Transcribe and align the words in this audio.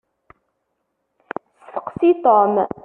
Steqsi 1.65 2.09
Tom! 2.23 2.51